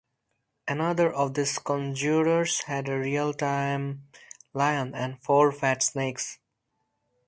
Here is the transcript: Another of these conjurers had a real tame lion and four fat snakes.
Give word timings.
Another 0.67 1.13
of 1.13 1.35
these 1.35 1.59
conjurers 1.59 2.63
had 2.63 2.89
a 2.89 2.97
real 2.97 3.35
tame 3.35 4.07
lion 4.51 4.95
and 4.95 5.21
four 5.21 5.51
fat 5.51 5.83
snakes. 5.83 6.39